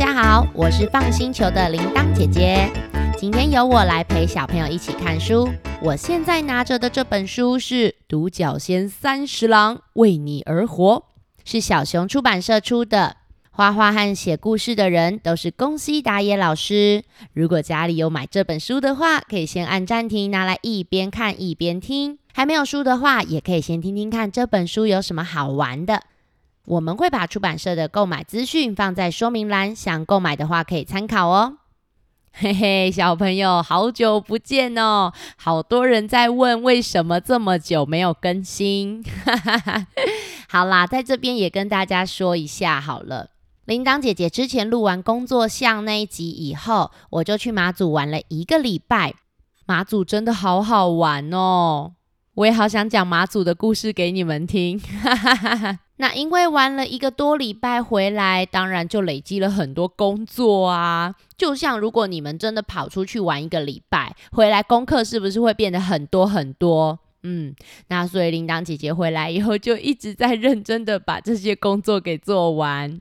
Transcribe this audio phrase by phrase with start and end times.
[0.00, 2.72] 大家好，我是放星球的铃铛姐姐。
[3.18, 5.46] 今天由我来陪小朋友一起看书。
[5.82, 10.96] 我现在拿着的这本书是《独角仙三十郎为你而活》，
[11.44, 13.18] 是小熊出版社出的。
[13.50, 17.04] 画画和写故事的人都是宫西达也老师。
[17.34, 22.18] 如果家里有买这本书的话，可以先按暂停，拿来一边看一边听。
[22.32, 26.04] 还没有书的话，也可以先听听看这本书有什么好玩的。
[26.66, 31.56] 我们会把出版社的购买资讯放在说明栏，想购买的话可以参考哦。
[32.32, 35.12] 嘿嘿，小朋友，好久不见哦！
[35.36, 39.04] 好多人在问为什么这么久没有更新。
[40.48, 43.30] 好啦，在这边也跟大家说一下好了。
[43.64, 49.14] 铃铛姐姐之前录完工作像那一集以后，我就去马祖玩了一个礼拜。
[49.66, 51.94] 马祖真的好好玩哦，
[52.34, 54.80] 我也好想讲马祖的故事给你们听。
[56.00, 61.14] 那因为玩了一个多礼拜回来，当然就累积了很多工作啊。
[61.36, 66.98] 就像如果你们真的跑出去玩一个礼拜，回来功课是不是会变得很多很多？
[67.22, 67.54] 嗯，
[67.88, 72.98] 那所以铃铛姐姐回来以后就一直在认真的把这些工作给做完。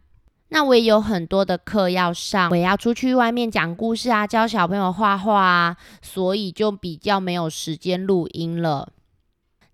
[0.49, 8.89] 那我也有很多的课要上，我也要出去外面讲故事啊，教小朋友画画啊，所以就比较没有时间录音了。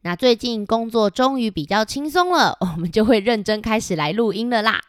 [0.06, 4.80] 那最近工作终于比较轻松了，我们就会认真开始来录音了啦。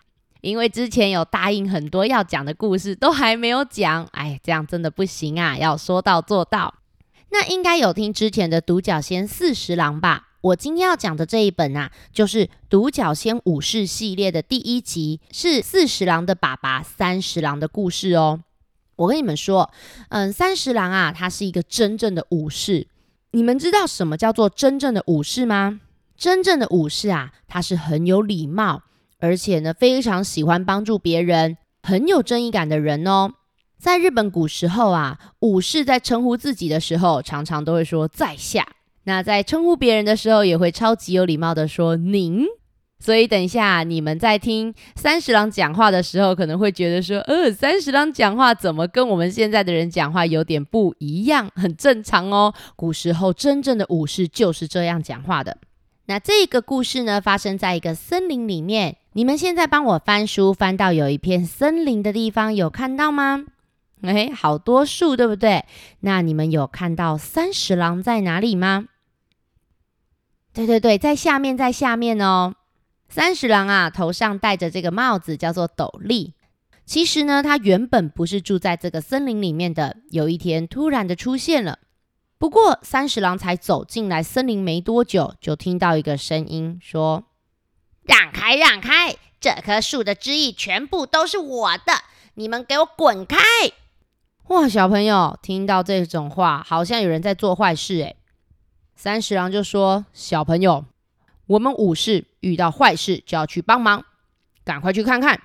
[0.43, 6.75] 因为之前有答应很多要讲的故事，都还没有讲，哎，这样真的不行啊，要说到做到。
[7.31, 10.29] 那应该有听之前的《独角仙四十郎》吧？
[10.43, 18.41] 我今天要讲的这一本啊，就是《独角仙武士》系列的第一集，是四十郎的爸爸三十郎的故事哦。
[18.97, 19.71] 我跟你们说，
[20.11, 22.87] 嗯，三十郎啊，他是一个真正的武士。
[23.37, 25.79] 你们知道什么叫做真正的武士吗？
[26.17, 28.85] 真正的武士啊，他是很有礼貌，
[29.19, 33.35] 而且呢，非常喜欢帮助别人，很有正义感的人哦。
[33.79, 38.67] 在日本古时候啊，武士在称呼自己的时候，常常都会说在下。
[39.05, 42.47] 那在称呼别人的时候，也会超级有礼貌的说“您”。
[42.99, 52.55] 所以等一下你们在听三十郎讲话的时候，可能会觉得说：“呃，三十郎讲话怎么跟我们现在的人讲话有点不一样？”很正常哦。
[52.75, 55.59] 古时候真正的武士就是这样讲话的。
[56.07, 58.97] 那这个故事呢，发生在一个森林里面。
[59.13, 63.45] 你们现在帮我翻书，翻到有一片森林的地方，有看到吗？
[64.03, 65.65] 哎，好多树，对不对？
[66.01, 68.87] 那你们有看到三十郎在哪里吗？
[70.53, 72.55] 对对对，在下面，在下面哦。
[73.09, 76.35] 三十郎啊，头上戴着这个帽子叫做斗笠。
[76.85, 79.97] 其实呢，他原本不是住在这个森林里面的。
[80.11, 81.81] 有一天，突然的出现了。
[82.39, 87.25] 不过，三十郎才走进来森林没多久，就听到一个声音说
[88.05, 89.17] ：“让开，让开！
[89.41, 93.39] 这棵树的枝叶全部都是我的，你们给我滚开！”
[94.49, 98.17] 哇，小朋友听到这种话，好像有人在做坏事诶。
[98.95, 100.85] 三十郎就说：“小朋友，
[101.47, 104.05] 我们武士遇到坏事就要去帮忙，
[104.65, 105.41] 赶快去看看。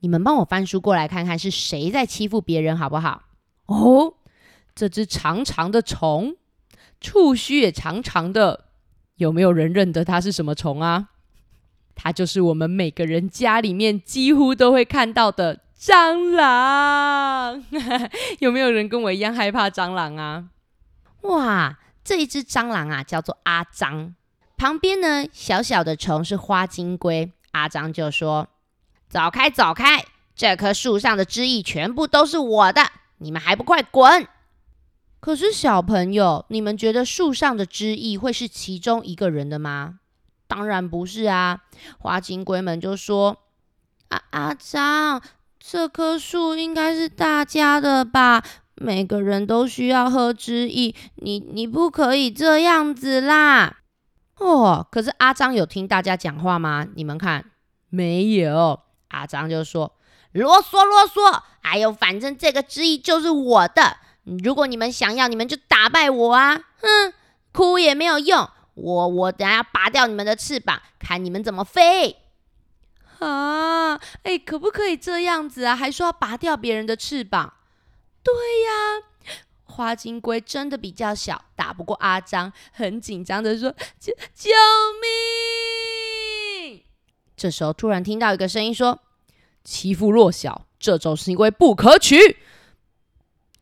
[0.00, 3.22] 你们帮我翻书过来看看是谁在欺负别人，好不好？”
[3.66, 4.14] 哦，
[4.74, 6.36] 这只长长的虫，
[7.00, 8.66] 触须也长长的，
[9.16, 11.08] 有没有人认得它是什么虫啊？
[11.94, 17.64] 它就是我们每个人家里面几乎都会看到的蟑螂。
[18.40, 20.50] 有没有人跟我一样害怕蟑螂啊？
[21.22, 21.78] 哇！
[22.04, 24.14] 这一只蟑螂啊，叫做阿张。
[24.56, 27.30] 旁边呢，小小的虫是花金龟。
[27.52, 28.48] 阿张就说
[29.08, 30.04] ：“走开，走开！
[30.34, 32.82] 这棵树上的枝叶全部都是我的，
[33.18, 34.26] 你们还不快滚！”
[35.20, 40.00] 可是小朋友，你们觉得树上的枝叶会是其中一个人的吗？
[40.46, 41.62] 当然不是啊！
[41.98, 43.38] 花金龟们就说
[44.08, 45.20] ：“阿阿张，
[45.58, 48.42] 这棵树应该是大家的吧？”
[48.78, 53.78] 每个人都需要喝汁液，你你不可以这样子啦！
[54.38, 56.86] 哦，可是阿张有听大家讲话吗？
[56.94, 57.50] 你们看，
[57.88, 58.80] 没有。
[59.08, 59.96] 阿张就说
[60.32, 66.56] ：“啰嗦啰嗦，哎呦，反正这个汁液就是我的，如果你们想要，你们就打败我啊！
[66.80, 67.14] 哼，
[67.52, 72.18] 哭也没有用，我我等下要拔掉你们的翅膀，看你们怎么飞！
[73.20, 75.74] 啊，哎，可不可以这样子啊？
[75.74, 77.54] 还说要拔掉别人的翅膀？”
[78.22, 79.06] 对呀，
[79.76, 83.70] 花金龟真的比较小，打不过阿张，很紧张的说
[84.00, 84.50] ：“救救
[85.02, 86.82] 命！”
[87.36, 88.98] 这时候突然听到一个声音说
[89.62, 92.38] ：“欺负弱小，这种行为不可取。”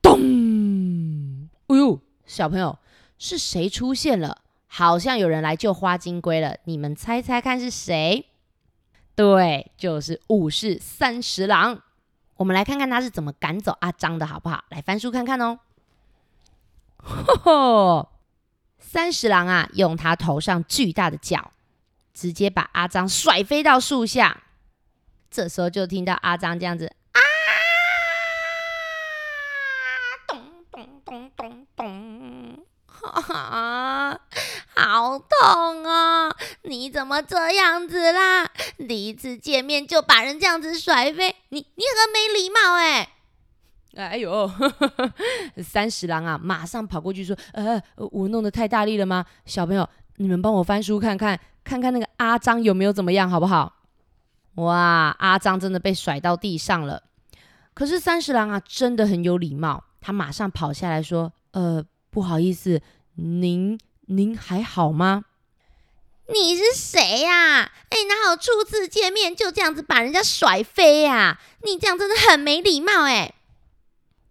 [0.01, 1.51] 咚！
[1.67, 2.79] 哎呦，小朋友
[3.19, 4.43] 是谁出现了？
[4.69, 6.57] 好像有人来救花金龟了。
[6.65, 8.27] 你们猜猜看是谁？
[9.17, 11.83] 对，就是武士三十郎。
[12.37, 14.65] 我们来看看他是怎么赶走阿张的，好不好？
[14.71, 15.59] 来翻书看看哦。
[17.05, 18.13] 吼吼，
[18.79, 21.53] 三十郎啊，用他头上巨大的脚，
[22.13, 24.43] 直接把阿张甩飞到树下。
[25.31, 27.21] 这时候就听到阿张这样子啊，
[30.29, 34.21] 咚咚咚咚咚，哈哈，
[34.75, 36.35] 好痛啊！
[36.63, 38.49] 你怎么这样子啦？
[38.89, 43.14] 第一次见面就把人这样子甩飞，你你很没礼貌哎！
[43.97, 44.51] 哎呦，
[45.63, 49.25] 三十郎啊，马上跑过去说：“呃，我弄得太大力了吗？
[49.47, 53.73] 小朋友，你们帮我翻书看看，看看那个阿张有没有怎么样，好不好？”
[54.57, 57.03] 哇，阿张真的被甩到地上了。
[57.73, 62.81] 可是三十郎啊，真的很有礼貌，他马上跑下来说：“呃，不好意思，
[63.17, 65.25] 您您还好吗？”
[66.33, 67.61] 你是谁呀？
[67.91, 71.39] 哎，哪有初次见面就这样子把人家甩飞呀？
[71.63, 73.34] 你这样真的很没礼貌哎。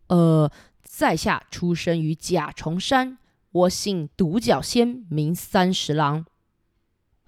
[0.08, 0.52] 呃，
[0.84, 3.18] 在下出生于甲虫山，
[3.52, 6.26] 我姓独角仙，名三十郎。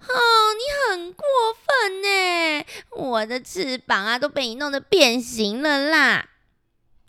[0.00, 0.14] 哦，
[0.54, 1.24] 你很过
[1.54, 2.64] 分呢！
[2.96, 6.28] 我的翅膀啊都被你弄得变形了啦。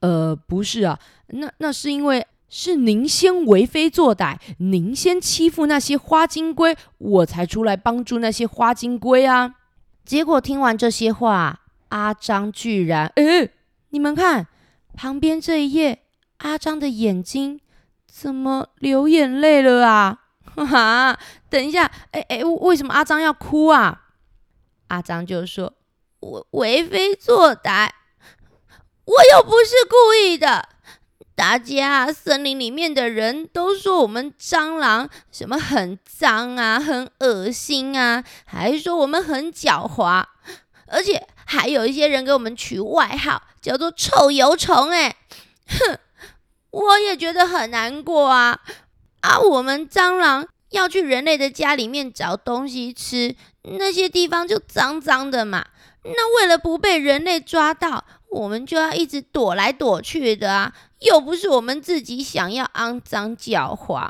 [0.02, 2.26] 呃，不是啊，那那是因为。
[2.50, 9.56] 是您先为非作歹，您先欺负那些花金龟，我才出来帮助那些花金龟啊！
[10.06, 11.60] 结果听完这些话，
[11.90, 13.12] 阿张居然……
[13.18, 13.50] 哎，
[13.90, 14.48] 你们看
[14.98, 16.04] 旁边这一页，
[16.38, 17.62] 阿张的眼睛
[18.12, 20.24] 怎么流眼泪了啊？
[20.58, 24.02] 哈，等一下，哎哎，为什么阿张要哭啊？
[24.88, 25.74] 阿张就说
[26.20, 27.90] ：“我为非作歹，
[29.06, 30.70] 我又不是故意的。”
[31.36, 40.26] 大家森林里面的人都说我们蟑螂什么很脏啊，很恶心啊，还说我们很狡猾，
[40.88, 44.90] 而且还有一些人给我们取外号叫做臭油虫。
[44.90, 45.16] 哎，
[45.68, 45.98] 哼，
[46.72, 48.60] 我也觉得很难过啊
[49.22, 49.40] 啊！
[49.40, 53.34] 我们蟑螂要去人类的家里面找东西吃，
[53.64, 55.66] 那些地方就脏脏的嘛。
[56.04, 60.74] 那为了不被人类抓到，我们就要一直躲来躲去的啊。
[61.00, 64.10] 又不是我们自己想要肮脏狡猾，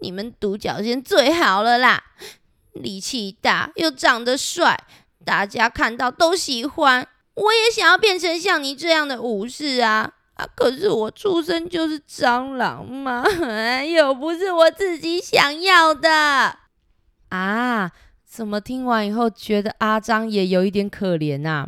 [0.00, 2.02] 你们独角仙最好了啦，
[2.72, 4.84] 力气大又长得帅，
[5.28, 7.06] 大家看到都喜欢。
[7.34, 10.10] 我也想要变成像你这样的武士啊！
[10.32, 13.22] 啊，可是我出生就是蟑螂嘛，
[13.84, 16.56] 又不是我自己想要的
[17.28, 17.92] 啊！
[18.24, 21.66] 怎么听完以后觉得阿张也有一点可怜呐？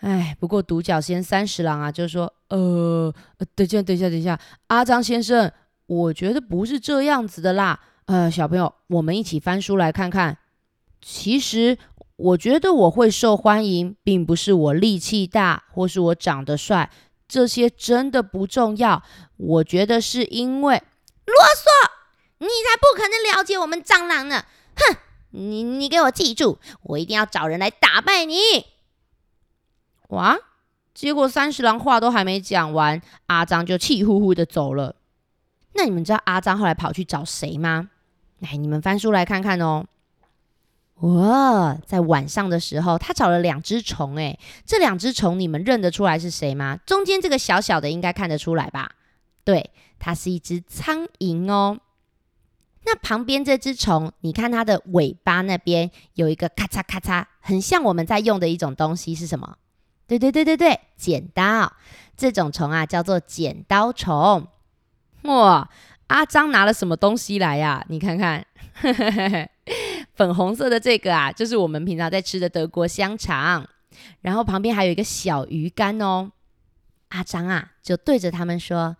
[0.00, 3.12] 哎，不过独角仙三十郎啊，就说：“呃，
[3.54, 5.52] 等一下，等一下，等一下，阿张先生，
[5.84, 7.78] 我觉得不是这样子的啦。
[8.06, 10.38] 呃，小朋友，我们一起翻书来看看。
[11.06, 11.76] 其实，
[12.16, 16.90] 我觉得我会受欢迎，并不是我力气大，或是我长得帅，
[17.26, 19.02] 这些真的不重要。
[19.36, 21.90] 我觉得是因为啰嗦，
[22.38, 24.44] 你才不可能了解我们蟑螂呢！
[24.76, 24.96] 哼，
[25.30, 28.34] 你你给我记住，我一定要找人来打败你。”
[30.10, 30.38] 哇！
[30.94, 34.94] 结果三十郎话都还没讲完，阿张就气呼呼的走了。
[35.72, 37.90] 那你们知道阿张后来跑去找谁吗？
[38.38, 39.86] 来，你们翻书来看看哦。
[41.00, 44.16] 哇，在晚上的时候，他找了两只虫。
[44.16, 46.78] 哎，这两只虫你们认得出来是谁吗？
[46.86, 48.92] 中间这个小小的应该看得出来吧？
[49.44, 51.78] 对，它是一只苍蝇哦。
[52.86, 59.56] 那旁边这只虫，你看它的尾巴那边有一个咔嚓咔嚓，很像我们在用的一种东西，是什么？
[60.06, 61.72] 对对对对对，剪刀
[62.16, 64.46] 这种虫啊，叫做剪刀虫。
[65.22, 65.68] 哇，
[66.06, 67.84] 阿张拿了什么东西来呀？
[67.88, 68.46] 你看看，
[70.14, 73.68] 粉红色的这个啊，就是我们平常在吃的德国香肠。
[74.22, 76.32] 然后旁边还有一个小鱼干哦。
[77.08, 78.96] 阿张啊，就对着他们说。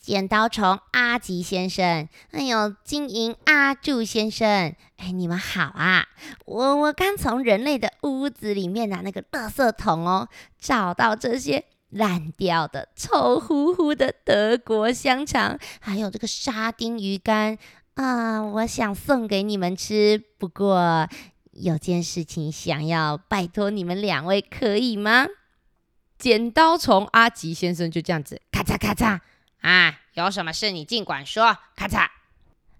[0.00, 6.06] 剪刀虫阿吉先生，还有金银阿柱先生，哎，你们好啊！
[6.46, 17.58] 我我刚从人类的屋子里面拿那个垃圾桶哦，找到这些烂掉的、臭乎乎的德国香肠，还有这个沙丁鱼干
[17.98, 20.22] 啊，我想送给你们吃。
[20.38, 21.08] 不过
[21.50, 25.26] 有件事情想要拜托你们两位，可以吗？
[26.16, 29.18] 剪刀虫阿吉先生就这样子，咔嚓咔嚓。
[29.62, 31.58] 啊，有什么事你尽管说。
[31.74, 32.06] 咔嚓，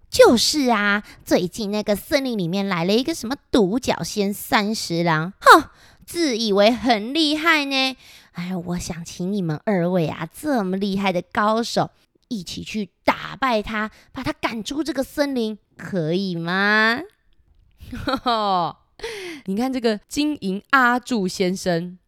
[0.09, 5.65] 就是啊，最近那个森林里面来了一个什么独角仙三十郎，哼，
[6.07, 7.97] 自以为很厉害呢。
[8.35, 11.91] 哎，我想请你们二位啊，这么厉害的高手，
[12.29, 17.01] 一起去打败他，把他赶出这个森林，可以吗？
[19.47, 21.99] 你看这个金银阿柱先生。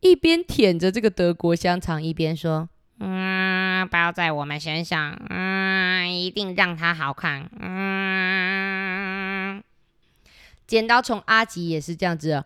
[0.00, 2.70] 一边舔着这个德国香肠，一边说
[3.00, 9.62] ：“嗯，包在我们身上，嗯，一定让它好看。”嗯，
[10.66, 12.42] 剪刀虫阿吉也是这样子。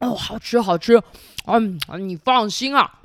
[0.00, 1.00] 哦，好吃，好吃。
[1.46, 2.97] 嗯，你放心啊，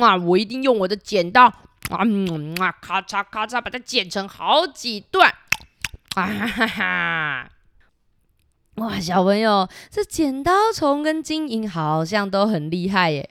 [0.00, 5.32] 啊，我一定用我的剪刀，啊，嗯，啊，咔嚓咔嚓把它剪成好几段。
[6.14, 7.50] 啊哈哈！
[8.76, 13.30] 哇，小朋友，这剪刀虫跟金银好像都很厉害耶。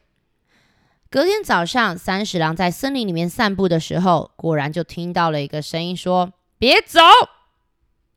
[1.10, 7.00] 隔天早上，三十郎在森林里面散步的时候，果然就听到了一个声音说：“别走！”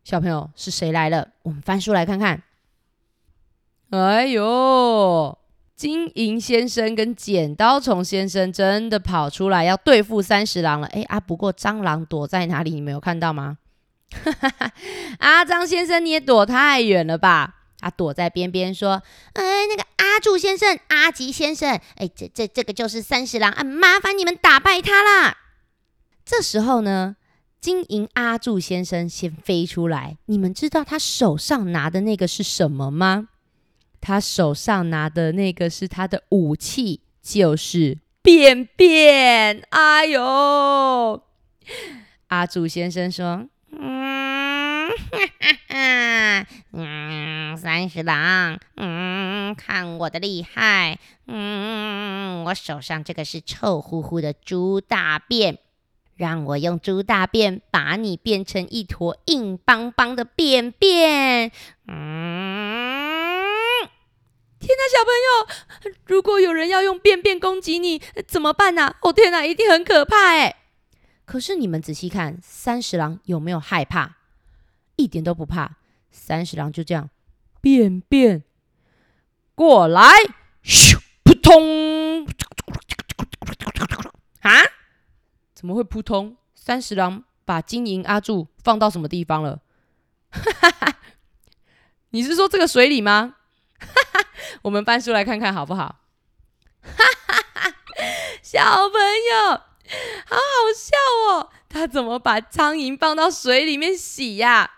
[0.02, 1.28] 小朋友是谁来了？
[1.43, 2.43] 我们翻书来看看。
[3.90, 5.38] 哎呦，
[5.76, 10.87] 金银先生跟剪刀虫先生真的跑出来要对付三十郎了。
[10.87, 12.71] 哎啊，不过蟑螂躲在哪里？
[12.71, 13.59] 你没有看到吗？
[15.18, 17.56] 阿 张先生，你也躲太远了吧？
[17.78, 19.02] 他躲在边边说
[19.35, 25.37] ：“哎，那个阿柱先生、阿吉先生，哎，这这这个就是三十郎啊，麻烦你们打败他啦。”
[26.25, 27.16] 这时候呢，
[27.61, 30.16] 金银阿柱先生先飞出来。
[30.25, 33.28] 你们知道他手上拿的那个是什么吗？
[34.00, 39.62] 他手上拿的那个是他的武器，就是便便。
[39.71, 41.23] 哎呦，
[42.29, 43.49] 阿柱先生说。
[43.79, 44.97] 嗯，哈
[45.69, 55.59] 哈，嗯，三十郎，嗯，看我的厉害，嗯，我手上这个是臭乎乎的猪大便，
[56.15, 61.53] 让我用猪大便把你变成一坨硬邦邦的便便。
[61.87, 62.56] 嗯，
[64.59, 68.97] 天哪，小朋友，如果有人要用便便攻击你，怎么办呢？
[69.03, 70.57] 哦天哪，一定很可怕哎。
[71.25, 74.17] 可是你们仔细看，三十郎有没有害怕？
[74.97, 75.77] 一点都不怕。
[76.11, 77.11] 三十郎就这样，
[77.61, 78.43] 便便
[79.55, 80.03] 过来，
[80.65, 82.27] 咻，扑通！
[84.41, 84.51] 啊？
[85.55, 86.37] 怎么会扑通？
[86.55, 89.61] 三十郎把金银阿柱放到什么地方了？
[90.31, 90.99] 哈哈哈！
[92.11, 93.37] 你是说这个水里吗？
[94.62, 96.00] 我们翻书来看看好不好？
[96.83, 97.04] 哈
[97.54, 97.73] 哈！
[98.42, 99.61] 小朋友。
[100.26, 100.97] 好好笑
[101.30, 101.50] 哦！
[101.68, 104.68] 他怎么把苍蝇放到水里面洗呀？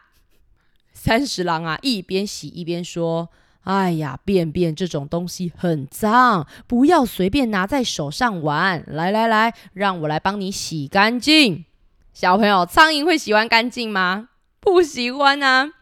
[0.92, 3.30] 三十郎啊，一边洗一边说
[3.64, 8.84] ：“哎呀，便便这种东西很脏，不要随便拿在手上玩。
[8.86, 11.64] 来来来，让我来帮你洗干净。”
[12.12, 14.28] 小朋友，苍蝇会喜欢干净吗？
[14.60, 15.72] 不喜欢啊！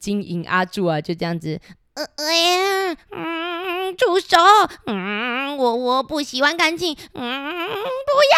[0.00, 1.60] 金银阿柱啊，就这样子，
[1.94, 4.36] 呃，哎呀，嗯，住手！
[4.86, 8.36] 嗯，我我不喜欢干净，嗯，不要。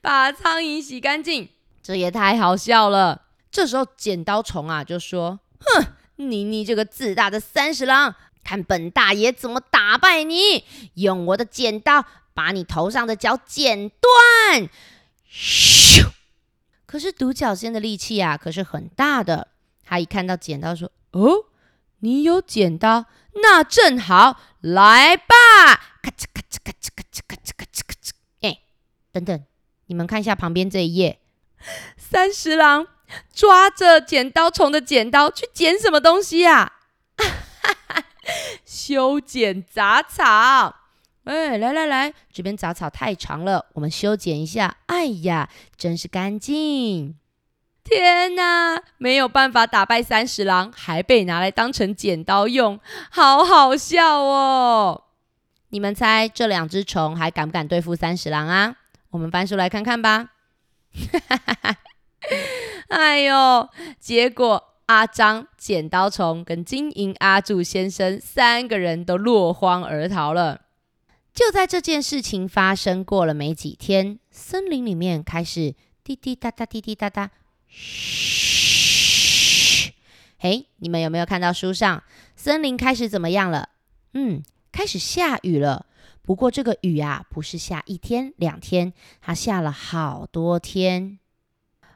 [0.00, 1.50] 把苍蝇洗干净，
[1.82, 3.22] 这也太好笑了。
[3.50, 5.84] 这时候剪刀虫啊就说：“哼，
[6.16, 10.64] 你你这个自大的三十郎，看本大爷怎么打败你！
[10.94, 14.70] 用我的剪刀把你头上的角剪断。”
[15.30, 16.06] 咻！
[16.88, 19.48] 可是独角仙的力气啊可是很大的。
[19.84, 21.44] 他一看到剪刀说：“哦，
[21.98, 23.04] 你有剪刀，
[23.42, 25.34] 那正好，来吧！”
[26.02, 28.12] 咔嚓咔嚓咔嚓咔嚓咔嚓咔嚓咔嚓！
[28.40, 28.60] 哎，
[29.12, 29.44] 等等。
[29.86, 31.20] 你们看一下旁边这一页，
[31.98, 32.86] 三十郎
[33.34, 36.72] 抓着剪刀虫的剪刀去剪什么东西呀？
[38.64, 40.77] 修剪杂草。
[41.28, 44.78] 哎，来来来，这边杂草太长了，我们修剪一下。
[44.86, 47.16] 哎呀，真是干净！
[47.84, 52.80] 天哪，没有办法打败三十郎，还被拿来当成剪刀用，
[53.10, 55.04] 好好笑哦！
[55.68, 58.76] 你们猜这两只虫还敢不敢对付三十郎啊？
[59.10, 60.30] 我们翻书来看看吧。
[61.12, 61.76] 哈哈哈
[62.88, 63.68] 哎呦，
[64.00, 70.62] 结果阿张、剪刀虫跟金银阿柱先生三个人都落荒而逃了。
[71.38, 77.30] 就在这件事情发生过了没几天，森林里面开始滴滴答答、滴滴答答。
[77.68, 77.94] 嘘，
[80.36, 82.02] 嘿，你们有没有看到书上
[82.34, 83.68] 森林开始怎么样了？
[84.14, 84.42] 嗯，
[84.72, 85.86] 开始下雨了。
[86.22, 91.20] 不过这个雨啊，不是下一天两天，它下了好多天。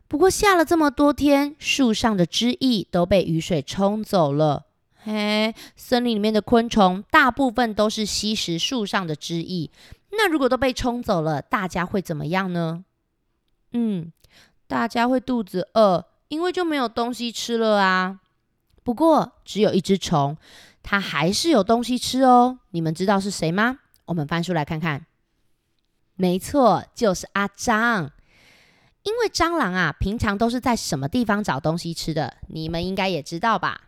[0.07, 4.67] 不过下了这么多天，树上的枝叶都被雨水冲走了。
[5.05, 9.71] 嘿，森林里面的昆虫大部分都是吸食树上的汁液。
[10.13, 12.85] 那如果都被冲走了，大家会怎么样呢？
[13.73, 14.13] 嗯，
[14.67, 18.21] 大家会肚子饿，因为就没有东西吃了啊。
[18.85, 20.37] 不过只有一只虫，
[20.83, 22.61] 它还是有东西吃哦。
[22.71, 23.79] 你们知道是谁吗？
[24.05, 25.07] 我们翻书来看看，
[26.15, 28.11] 没错，就是阿张。
[29.03, 32.37] 因为蟑螂啊，平常都是在什么地方找东西吃的？
[32.49, 33.81] 你们应该也知道吧？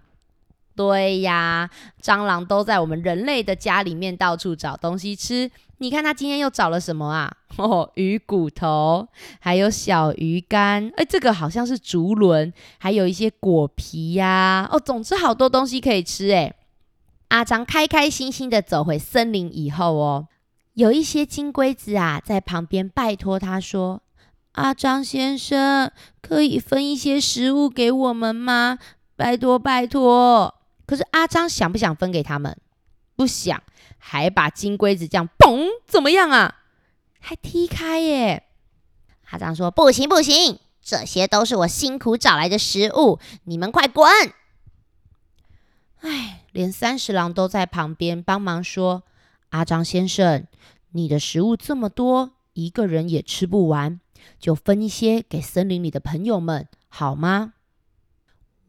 [0.77, 1.71] 对呀，
[2.03, 5.51] 蟑螂都在我们人类的家里面到处找东西吃。
[5.79, 7.33] 你看它今天又找了什么啊？
[7.57, 9.07] 哦，鱼骨头，
[9.39, 10.91] 还有小鱼干。
[10.97, 14.69] 哎，这个好像是竹轮，还有一些果皮呀。
[14.73, 16.31] 哦，总之好多东西可以吃。
[16.33, 16.55] 哎，
[17.29, 20.29] 阿张开开心心的走回森林以后哦，
[20.75, 24.01] 有一些金龟子啊在旁边拜托他说。
[24.53, 25.91] 阿张先生，
[26.23, 28.79] 可以分一些食物给我们吗？
[29.17, 30.55] 拜托拜托！
[30.87, 32.57] 可是阿张想不想分给他们？
[33.17, 33.63] 不想，
[33.99, 36.63] 还把金龟子这样嘣，怎么样啊？
[37.21, 38.45] 还踢开耶！
[39.31, 44.09] 阿张说：“不行不行，这些都是我辛苦找来的食物，你们快滚！”
[46.01, 49.05] 哎，连三十郎都在旁边帮忙说
[49.51, 50.47] ：“阿张先生，
[50.91, 54.01] 你的食物这么多，一个人也吃不完。”
[54.39, 57.55] 就分一些给森林里的朋友们，好吗？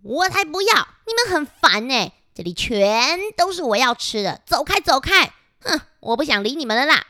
[0.05, 0.87] 我才不要！
[1.07, 5.33] 你们很烦呢，这里全都是我要吃的，走开，走开！
[5.61, 7.07] 哼，我不想理你们了啦！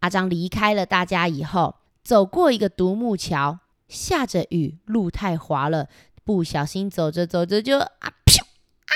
[0.00, 5.88] 阿张离开了大家以后，走过一个独木桥，下着雨，路太滑了，
[6.22, 7.88] 不小心走着走着就啊！
[8.26, 8.42] 噗！
[8.42, 8.92] 啊！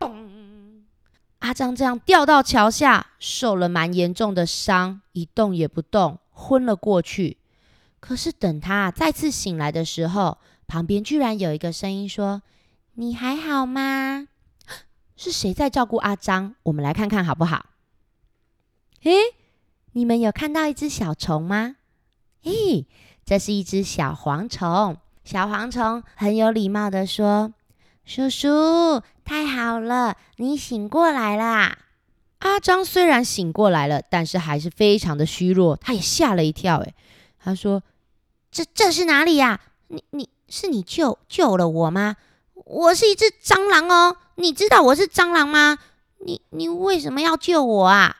[0.00, 0.82] 嘣
[1.38, 7.37] 阿张这样掉到桥下，受了蛮严重的伤，一动也不动，昏了过去。
[8.00, 12.42] 可是等他再次醒来的时候，旁边居然有一个声音说
[12.94, 14.28] ：“你还好吗？”
[15.16, 16.54] 是谁在照顾阿张？
[16.62, 17.66] 我们来看看好不好？
[19.02, 19.12] 诶，
[19.92, 21.76] 你们有看到一只小虫吗？
[22.44, 22.86] 咦，
[23.24, 24.96] 这是一只小蝗虫。
[25.24, 27.52] 小蝗虫很有礼貌的说。
[28.04, 31.76] 叔叔，太好了，你醒过来啦！
[32.38, 36.78] 阿张虽然醒过来了，但是还是非常的虚弱，他也吓了一跳。
[36.78, 36.94] 诶，
[37.48, 37.82] 他说
[38.52, 39.58] ：“这这是哪里呀？
[39.86, 42.16] 你你是你救救了我吗？
[42.52, 45.78] 我是一只蟑螂哦，你知道我是蟑螂吗？
[46.18, 48.16] 你你为什么要救我啊？”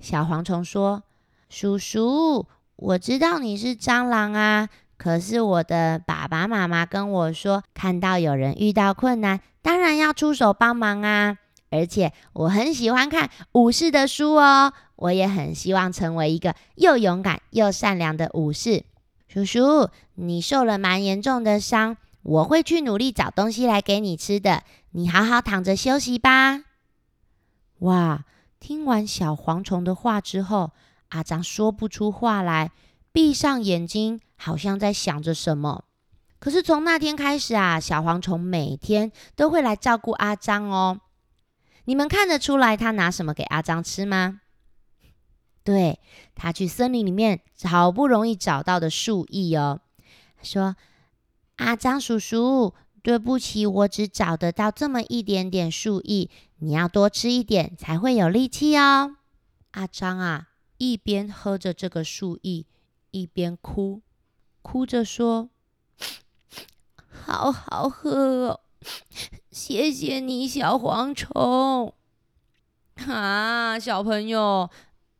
[0.00, 1.02] 小蝗虫说
[1.50, 11.36] ：“叔叔，我知道你是蟑螂啊。”可是我的爸爸妈妈跟我说，看到有人遇到困难，当然要出手帮忙啊！
[11.70, 18.84] 而且我很喜欢看武士的书哦，我也很希望成为一个又勇敢又善良的武士。
[19.28, 24.62] 叔叔，你受了蛮严重的伤，我会去努力找东西来给你吃的。
[24.92, 26.62] 你好好躺着休息吧。
[27.80, 28.24] 哇！
[28.58, 30.72] 听完小蝗虫的话之后，
[31.08, 32.72] 阿张说不出话来。
[33.10, 35.84] 闭上眼睛，好像在想着什么。
[36.38, 41.00] 可是从那天开始啊，小蝗虫每天都会来照顾阿张哦。
[41.86, 44.39] 你们看得出来他拿什么给阿张吃吗？
[45.62, 45.98] 对
[46.34, 49.80] 他去森林里面好不容易找到的树叶哦。
[50.42, 50.76] 说
[51.56, 59.16] ：“阿张叔叔，对不起，我只找得到这么一点点树叶，你要多吃一点才会有力气哦。”
[59.72, 62.64] 阿张啊，一边喝着这个树叶。
[63.12, 64.02] 一边哭，
[64.62, 65.50] 哭着说
[67.10, 68.60] ：“好好喝哦，
[69.50, 71.92] 谢谢你，小蝗虫。”
[73.08, 74.70] 啊，小朋友，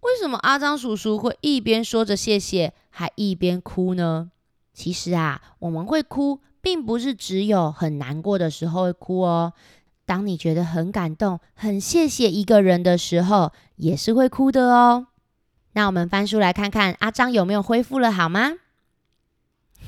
[0.00, 4.30] 为什么阿张叔叔会一边说着谢谢，还一边哭呢？
[4.72, 9.52] 其实啊，我们会哭，并不是只有很难过的时候会哭哦。
[10.06, 15.06] 当你觉得很感动、很谢谢一个人的时候，也是会哭的哦。
[15.72, 18.54] 那我们翻书来看看阿张有没有恢复了，好吗？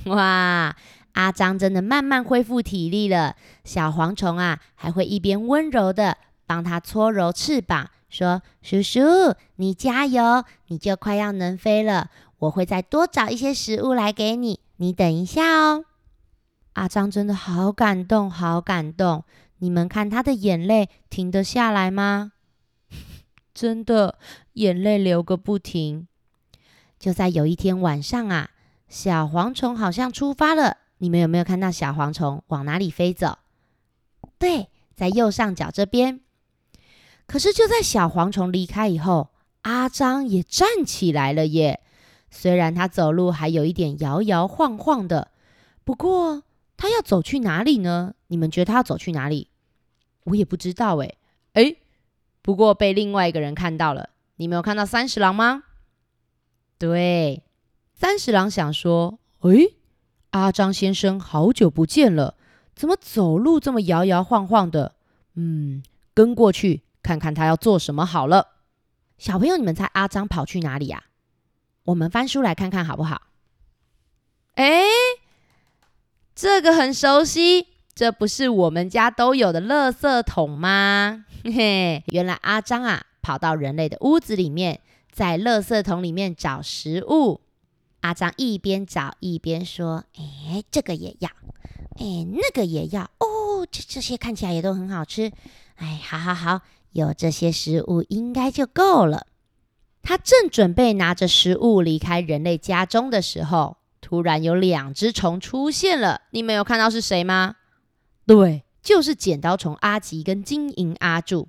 [0.04, 0.76] 哇，
[1.12, 3.34] 阿张真的慢慢恢复体力了。
[3.64, 12.10] 小蝗虫啊，还会一边温柔的帮他搓揉翅膀，说：“叔叔，你加油，你就快要能飞了。
[12.40, 15.86] 我会再多找一些食物来给你，你等一下哦。”
[16.74, 19.24] 阿张真的好感动，好感动。
[19.60, 22.32] 你们看他的眼泪停得下来吗？
[23.54, 24.18] 真的
[24.52, 26.06] 眼泪流个不停。
[26.98, 28.50] 就在有一天晚上啊，
[28.88, 30.76] 小蝗虫好像出发了。
[30.98, 33.38] 你们有没有看到小蝗虫往哪里飞走？
[34.38, 36.20] 对，在右上角这边。
[37.32, 39.30] 可是就在小蝗虫离开以后，
[39.62, 41.80] 阿张也站起来了耶。
[42.30, 45.30] 虽然他走路还有一点摇摇晃晃的，
[45.82, 46.42] 不过
[46.76, 48.12] 他要走去哪里呢？
[48.26, 49.48] 你们觉得他要走去哪里？
[50.24, 51.14] 我也不知道哎。
[51.54, 51.76] 哎。
[52.42, 55.62] 不过被另外一个人看到了，你没有看到三十郎吗？
[56.76, 57.42] 对，
[57.94, 59.76] 三十郎想说：“诶，
[60.32, 62.34] 阿张先生好久不见了，
[62.74, 64.96] 怎么走路这么摇摇晃晃的？
[65.34, 68.48] 嗯，跟过去看看他要做什么好了。”
[69.18, 71.04] 小朋友，你们猜阿张跑去哪里呀？
[71.84, 73.22] 我们翻书来看看好不好？
[74.54, 74.84] 哎，
[76.34, 81.24] 这个很熟悉，这不是我们家都有的垃圾桶吗？
[81.44, 87.40] 嘿嘿，原来阿张啊，跑到人类的屋子里面，在垃圾桶里面找食物。
[88.00, 91.30] 阿张一边找一边说：“哎，这个也要，
[91.96, 93.04] 哎，那个也要。
[93.18, 95.30] 哦，这这些看起来也都很好吃。
[95.76, 96.60] 哎，好好好，
[96.92, 99.26] 有这些食物应该就够了。”
[100.02, 106.22] 他正准备拿着食物离开人类家中的时候，突然有两只虫出现了。
[106.30, 107.56] 你们有看到是谁吗？
[108.26, 111.48] 对，就是剪刀虫阿吉跟金银阿柱。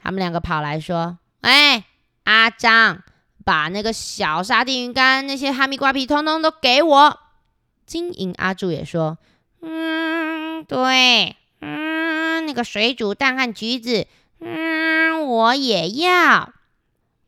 [0.00, 1.84] 他们两个跑来说：“哎，
[2.24, 3.02] 阿张。”
[3.44, 7.18] 把那个小沙丁鱼干、那些哈密瓜皮，通通都给我。
[7.86, 9.16] 金银阿柱也说
[9.62, 14.06] ：“嗯，对，嗯，那个水煮蛋和橘子，
[14.40, 16.52] 嗯，我也要。”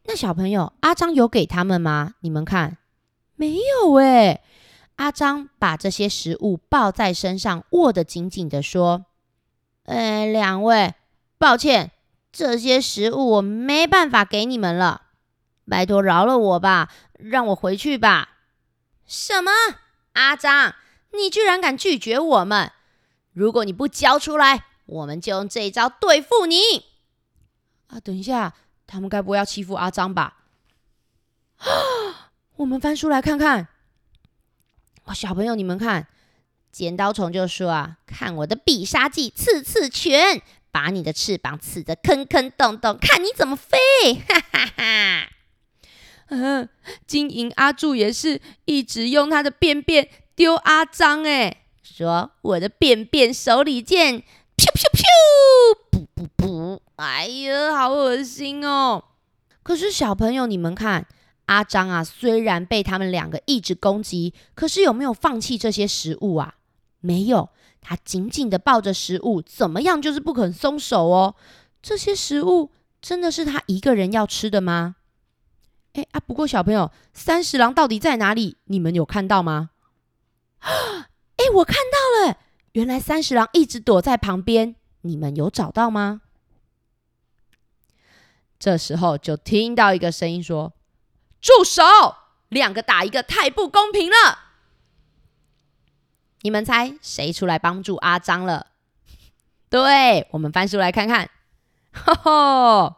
[0.04, 2.14] 那小朋友阿张有给他们吗？
[2.20, 2.78] 你们看，
[3.36, 4.42] 没有哎。
[4.96, 9.06] 阿张把这些食物抱在身上，握得紧紧的，说
[9.84, 10.94] ：“呃，两位，
[11.38, 11.92] 抱歉，
[12.30, 15.02] 这些食物我没办法给你们了。”
[15.68, 18.30] 拜托饶了我吧，让我回去吧。
[19.06, 19.50] 什么？
[20.12, 20.74] 阿张，
[21.12, 22.72] 你居然敢拒绝我们？
[23.32, 26.89] 如果你不交出来，我们就用这一招对付你。
[27.90, 28.54] 啊，等一下，
[28.86, 30.38] 他们该不会要欺负阿张吧？
[31.58, 33.68] 啊 我们翻书来看看。
[35.04, 36.06] 哇，小朋友，你们看，
[36.70, 43.78] 剪刀虫就说啊，看我的必杀技刺刺拳，把你的翅膀刺得坑坑洞洞，看你怎么飞！
[44.28, 45.30] 哈哈哈。
[46.28, 46.68] 嗯，
[47.08, 54.22] 金银阿柱也是一直用他的便便丢阿张，哎，说我的便便手里剑，
[54.56, 55.04] 噗噗噗，
[55.90, 59.02] 噗噗噗，哎呀，好恶心哦！
[59.62, 61.06] 可是小朋友，你们看，
[61.46, 66.56] 阿张啊，虽然被他们两个一直攻击，可是有没有放弃这些食物啊？
[67.00, 67.48] 没有，
[67.80, 71.36] 他紧紧的抱着食物，怎么样就是不肯松手哦。
[71.80, 74.96] 这些食物真的是他一个人要吃的吗？
[75.94, 76.20] 哎啊！
[76.20, 78.58] 不过小朋友，三十郎到底在哪里？
[78.64, 79.70] 你们有看到吗？
[80.60, 82.36] 哎，我看到了，
[82.72, 84.76] 原来三十郎一直躲在旁边。
[85.00, 86.20] 你们有找到吗？
[88.60, 90.74] 这时候就听到一个声音说
[91.42, 91.82] ：“住手！
[92.50, 94.38] 两个打一个，太不公平了。”
[96.42, 98.68] 你们猜谁出来帮助阿张了？
[99.70, 101.30] 对，我们翻书来看看。
[101.92, 102.96] 吼吼，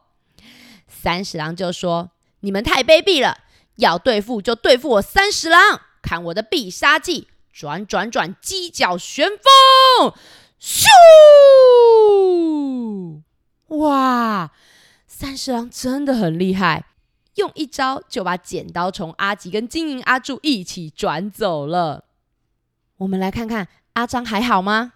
[0.88, 2.10] 三十郎就说。
[2.40, 3.38] 你们太卑鄙了！
[3.76, 10.12] 要对付就对付我三十郎，看我的必杀技——转转转犄角旋风！
[10.60, 10.88] 咻！
[13.68, 14.50] 哇，
[15.22, 16.84] 三十郎真的很厉害，
[17.36, 22.06] 用一招就把剪刀虫阿吉跟金银阿柱一起转走了。
[22.96, 24.94] 我们来看看阿张还好吗？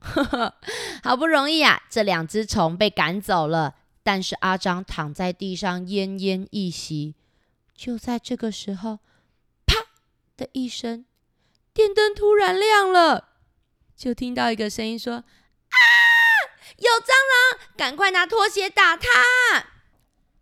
[1.04, 3.76] 好不容易啊，这两只虫被赶走了。
[4.02, 7.14] 但是阿张躺在地上奄奄一息。
[7.76, 8.98] 就在这个时候，
[9.64, 9.76] 啪
[10.36, 11.04] 的一声，
[11.72, 13.28] 电灯突然亮了，
[13.94, 15.22] 就听到一个声音说：“，
[16.80, 17.68] 有蟑螂！
[17.76, 19.06] 赶快拿拖鞋打它！”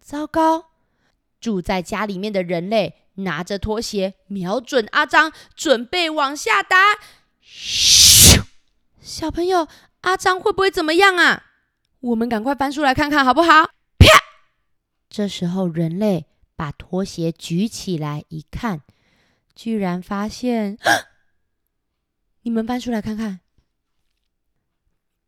[0.01, 0.71] 糟糕！
[1.41, 6.99] 住在家里面的人类拿着拖鞋，瞄准阿张，准备往下打。
[7.45, 8.43] 咻！
[9.01, 9.69] 小朋友，
[10.01, 11.45] 阿张会不会怎么样啊？
[12.01, 13.71] 我们赶快翻出来看看好不好？
[13.99, 14.07] 啪！
[15.09, 18.83] 这时候人类把拖鞋举起来一看，
[19.55, 20.79] 居然发现，
[22.43, 23.41] 你们翻出来看看，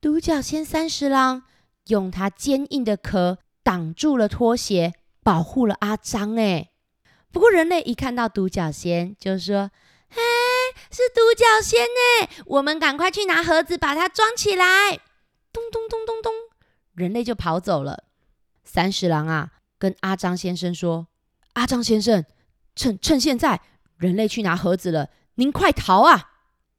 [0.00, 1.42] 独角仙三十郎
[1.88, 6.36] 用它坚硬的壳挡住了拖鞋，保护了阿张。
[6.36, 6.70] 哎，
[7.30, 9.70] 不过人类一看到独角仙，就说
[10.08, 10.16] ：“哎，
[10.90, 12.44] 是独角仙呢！
[12.46, 15.00] 我们赶快去拿盒子把它装起来。”
[15.52, 16.32] 咚咚咚咚咚。
[16.94, 18.04] 人类就跑走了。
[18.64, 21.08] 三十郎啊，跟阿张先生说
[21.52, 22.24] ：“阿张先生，
[22.74, 23.60] 趁趁现在，
[23.98, 26.30] 人类去拿盒子了，您快逃啊！”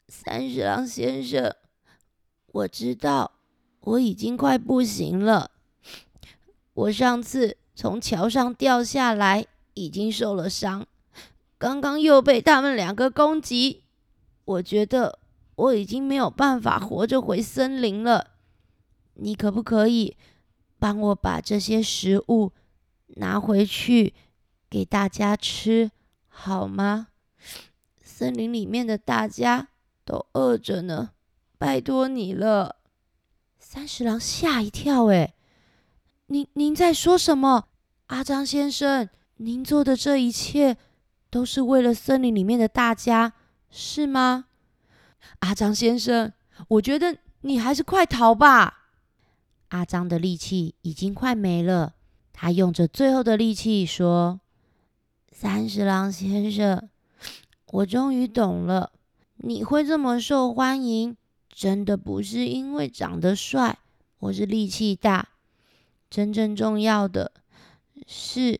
[0.09, 1.55] 三十郎先生，
[2.51, 3.31] 我知道
[3.79, 5.51] 我已经快不行了。
[6.73, 10.85] 我上次从桥上掉下来，已经受了伤，
[11.57, 13.83] 刚刚又被他们两个攻击，
[14.45, 15.19] 我觉得
[15.55, 18.31] 我已经没有办法活着回森林了。
[19.15, 20.17] 你可不可以
[20.79, 22.51] 帮我把这些食物
[23.07, 24.13] 拿回去
[24.69, 25.91] 给大家吃，
[26.27, 27.07] 好吗？
[28.01, 29.69] 森林里面的大家
[30.05, 31.11] 都饿着呢，
[31.61, 32.77] 拜托你了。
[33.59, 35.35] 三十郎吓一跳，哎，
[36.25, 37.67] 您您在说什么？
[38.07, 40.75] 阿张先生，您做的这一切
[41.29, 43.33] 都是为了森林里面的大家，
[43.69, 44.45] 是吗？
[45.41, 46.33] 阿张先生，
[46.67, 48.87] 我觉得你还是快逃吧。
[49.67, 51.93] 阿张的力气已经快没了，
[52.33, 54.39] 他用着最后的力气说
[55.31, 56.89] ：“三十郎先生，
[57.67, 58.93] 我终于懂了，
[59.35, 61.15] 你会这么受欢迎，
[61.53, 63.77] 真的不是因为长得帅
[64.19, 65.29] 或是力气大，
[66.09, 67.31] 真正重要的
[68.07, 68.59] 是……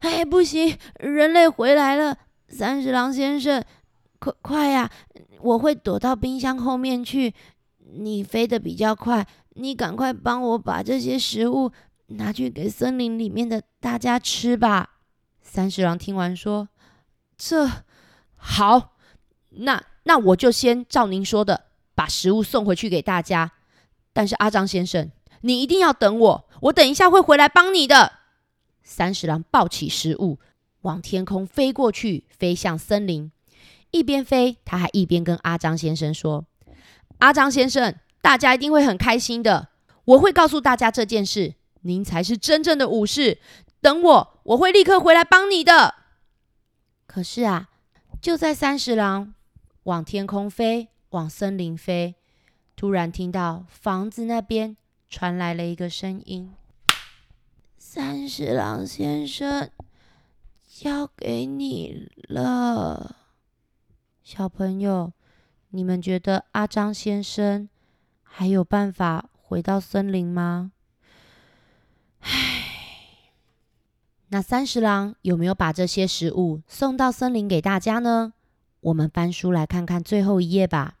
[0.00, 3.64] 哎，不行，人类回来了，三十郎先生，
[4.18, 4.90] 快快呀！
[5.40, 7.34] 我会躲到冰箱后面去。”
[7.94, 11.70] 你飞得比较快，你赶快帮我把这些食物
[12.06, 15.00] 拿去给森林里面的大家吃吧。
[15.42, 16.70] 三十郎听完说
[17.36, 17.68] ：“这
[18.34, 18.96] 好，
[19.50, 23.52] 那那我就先照您说的，把食物送回去给大家。
[24.12, 25.10] 但是阿张先生，
[25.42, 28.12] 你一定要等我，我等一下会回来帮你的。”
[28.84, 30.38] 三十郎抱起食物，
[30.82, 33.30] 往天空飞过去，飞向森林。
[33.90, 36.46] 一边飞，他还一边跟阿张先生说。
[37.18, 39.68] 阿张先生，大家一定会很开心的。
[40.04, 43.38] 我会告诉大家这件事，您才是真正的武士。
[43.80, 45.94] 等我，我会立刻回来帮你的。
[47.06, 47.68] 可是啊，
[48.20, 49.34] 就在三十郎
[49.84, 52.14] 往天空飞，往森林飞，
[52.76, 54.76] 突然听到房子那边
[55.08, 56.54] 传来了一个声音
[57.78, 59.70] ：“三十郎先生，
[60.66, 63.16] 交给你了，
[64.22, 65.12] 小朋友。”
[65.74, 67.66] 你们觉得阿张先生
[68.22, 70.72] 还有办法回到森林吗？
[72.20, 73.30] 唉，
[74.28, 78.34] 那三十郎有没有把这些食物送到森林给大家呢？
[78.82, 80.98] 我们翻书来看看最后一页吧。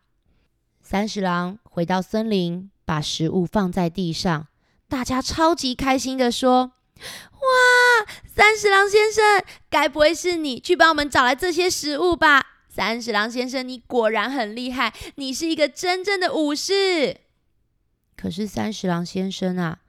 [0.80, 4.46] 三十郎回到森林，把食物放在地上，
[4.88, 6.72] 大家超级开心的说
[7.34, 17.18] ：“哇，三十郎先生，该不会是你去帮我们找来这些食物吧？”三十郎先生，你果然很厉害，你是一个真正的武士。
[18.16, 19.80] 可是三十郎先生啊，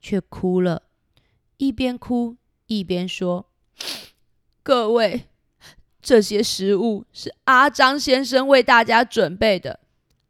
[0.00, 0.82] 却哭了，
[1.58, 3.50] 一边哭一边说
[4.64, 5.28] ：“各位，
[6.06, 9.80] 这些食物是阿张先生为大家准备的，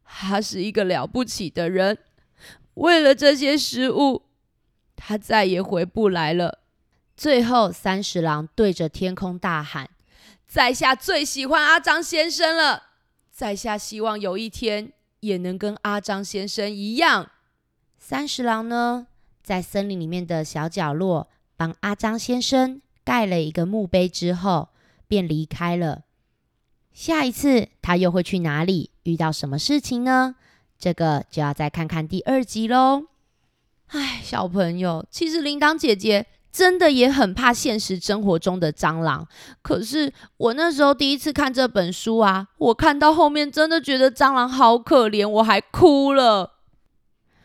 [0.06, 1.98] 他是一个了不起的人。
[2.72, 4.22] 为了这些食物，
[4.96, 6.60] 他再也回不来了。”
[7.14, 9.90] 最后，三十郎对着天空大喊。
[10.46, 12.84] 在下最喜欢阿张先生了，
[13.30, 17.30] 在下希望有一天也能跟阿张先生一样。
[17.98, 19.08] 三十郎呢，
[19.42, 24.70] 在森林里面的小角落帮阿张先生盖了一个墓碑之后，
[25.08, 26.02] 便离开了。
[26.92, 28.90] 下一次他又会去哪里？
[29.04, 30.36] 遇到什么事情呢？
[30.78, 33.04] 这个就要再看看第二集喽。
[33.88, 36.26] 唉，小朋友，其实铃铛姐姐。
[36.52, 39.28] 真的也很怕现实生活中的蟑螂，
[39.60, 46.54] 可是我那时候第一次看这本书啊，我看到后面真的觉得蟑螂好可怜，我还哭了。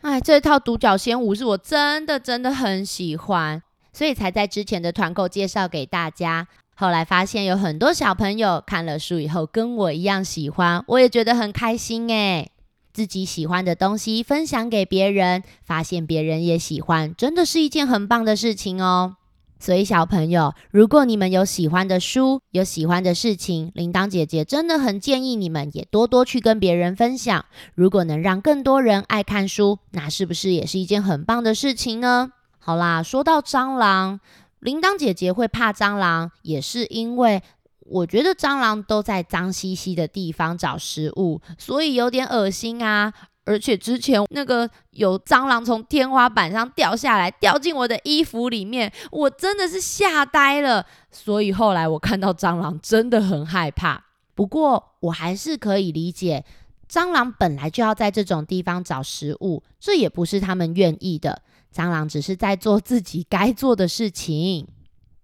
[0.00, 6.48] 哎，这套独角仙舞是我真的真的很喜欢，所以才在之前的团购介绍给大家。
[6.74, 12.48] 后来发现有很多小朋友看了书以后跟我一样喜欢，我也觉得很开心哎。
[12.92, 19.16] 自己喜欢的东西分享给别人，发现别人也喜欢，真的是一件很棒的事情哦。
[19.58, 27.44] 所以小朋友，如果你们有喜欢的书，有喜欢的事情，铃铛姐姐真的很建议你们也多多去跟别人分享。
[27.74, 32.32] 如果能让更多人爱看书，那是不是也是一件很棒的事情呢？
[32.58, 34.20] 好啦，说到蟑螂，
[34.62, 37.40] 铃铛姐姐会怕蟑螂，也是因为。
[37.84, 43.12] 我觉得蟑螂都在脏兮兮的地方找食物，所以有点恶心啊！
[43.44, 50.86] 而且之前那个有蟑螂从天花板上掉下来，掉进我的衣服里面，我真的是吓呆了。
[51.10, 54.02] 所以后来我看到蟑螂真的很害怕。
[54.34, 56.44] 不过我还是可以理解，
[56.88, 61.42] 蟑螂本来就要在这种地方找食物，这也不是他们愿意的。
[61.74, 64.68] 蟑螂只是在做自己该做的事情。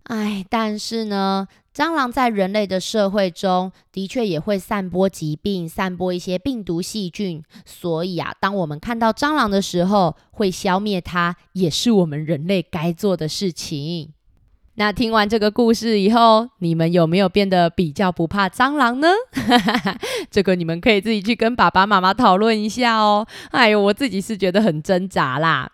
[0.05, 1.47] 哎，但是呢？
[1.75, 7.41] 蟑螂在人类的社会中的确也会散播疾病，散播一些病毒细菌。
[7.65, 14.13] 所以啊，当我们看到蟑螂的时候，会消灭它，也是我们人类该做的事情。
[14.75, 19.09] 那听完这个故事以后，你们有没有变得比较不怕蟑螂呢？
[20.33, 23.25] 这个你们可以自己去跟爸爸妈妈讨论一下哦。
[23.53, 25.71] 哎呦，我自己是觉得很挣扎啦。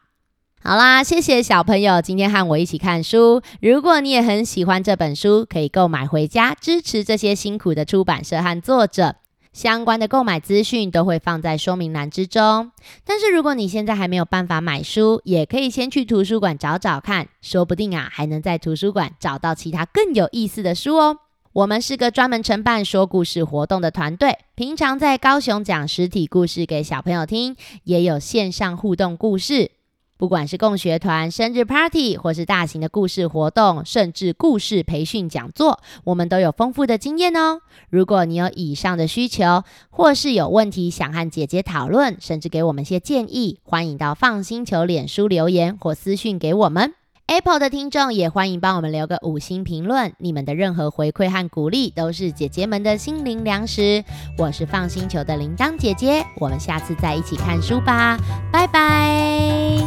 [0.67, 3.43] 好啦，谢谢小朋友今天和我一起看书。
[3.61, 9.17] 如果你也很喜欢这本书，可以购买回家支持这些辛苦的出版社和作者。
[9.53, 12.73] 相关的购买资讯都会放在说明栏之中。
[13.05, 21.19] 但是如果你现在还没有办法买书，也可以先去图书馆找找看，说不定啊还能在图书馆找到其他更有意思的书哦。
[21.53, 29.73] 我们是个专门承办说故事活动的团队，平常在高雄讲实体故事给小朋友听，也有线上互动故事。
[30.17, 37.61] 不管是共学团、生日 party，或是大型的故事活动，甚至故事培训讲座，我们都有丰富的经验哦。
[37.91, 46.95] 如果你有以上的需求，或是有问题想和姐姐讨论，甚至给我们些建议，欢迎到放心求脸书留言或私讯给我们。
[47.27, 54.05] Apple 的听众也欢迎帮我们留个五星评论，你们的任何回馈和鼓励都是姐姐们的心灵粮食。
[54.37, 58.19] 我是放星球的铃铛姐姐，我们下次再一起看书吧，
[58.53, 59.79] 拜拜。